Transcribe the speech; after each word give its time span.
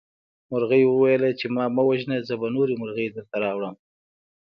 مرغۍ 0.49 0.83
وویل 0.87 1.23
چې 1.39 1.45
ما 1.55 1.65
مه 1.75 1.83
وژنه 1.89 2.17
زه 2.29 2.35
به 2.41 2.47
نورې 2.55 2.73
مرغۍ 2.81 3.07
درته 3.15 3.35
راوړم. 3.43 3.75